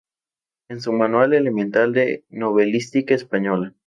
En 0.67 0.81
su 0.81 0.93
"Manual 0.93 1.33
elemental 1.35 1.93
de 1.93 2.25
novelística 2.31 3.13
española. 3.13 3.75